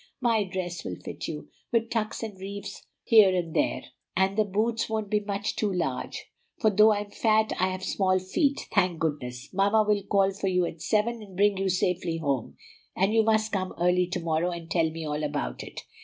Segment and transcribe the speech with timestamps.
[0.19, 3.83] My dress will fit you, with tucks and reefs here and there;
[4.17, 6.25] and the boots won't be much too large,
[6.59, 9.53] for though I'm fat I have small feet, thank goodness!
[9.53, 12.55] Mamma will call for you at seven, and bring you safely home;
[12.95, 15.81] and you must come early to morrow and tell me all about it.